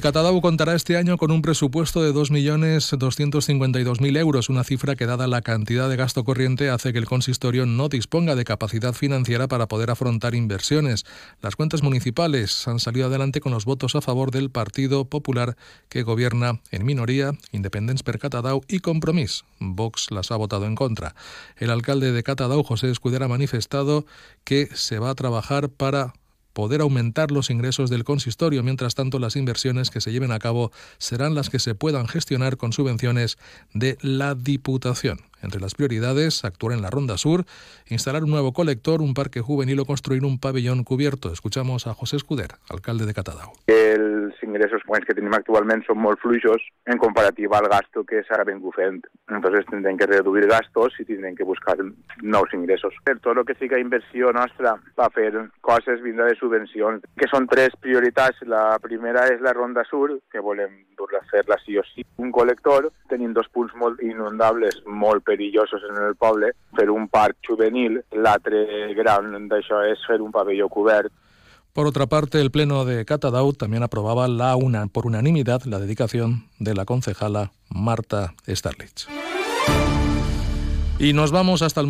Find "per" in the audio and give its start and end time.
18.04-18.20, 53.04-53.18